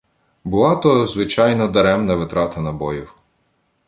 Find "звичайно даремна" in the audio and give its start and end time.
1.07-2.15